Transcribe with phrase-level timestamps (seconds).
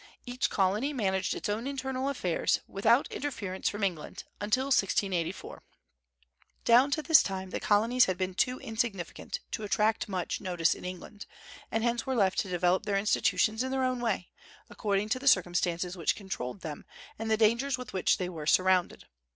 [0.25, 5.61] Each Colony managed its own internal affairs, without interference from England, until 1684.
[6.65, 10.85] Down to this time the Colonies had been too insignificant to attract much notice in
[10.85, 11.27] England,
[11.71, 14.31] and hence were left to develop their institutions in their own way,
[14.71, 16.83] according to the circumstances which controlled them,
[17.19, 19.05] and the dangers with which they were surrounded.